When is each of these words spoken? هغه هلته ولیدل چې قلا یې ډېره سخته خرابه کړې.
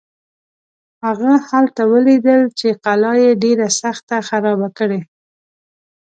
هغه 1.05 1.31
هلته 1.49 1.81
ولیدل 1.93 2.41
چې 2.59 2.67
قلا 2.85 3.13
یې 3.23 3.31
ډېره 3.43 3.67
سخته 3.81 4.15
خرابه 4.27 4.69
کړې. 4.77 5.01